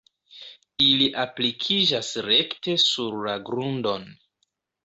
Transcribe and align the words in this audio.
Ili 0.85 1.09
aplikiĝas 1.25 2.09
rekte 2.31 2.75
sur 2.87 3.23
la 3.29 3.37
grundon. 3.51 4.13